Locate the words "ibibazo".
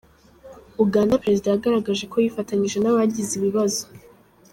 3.35-3.83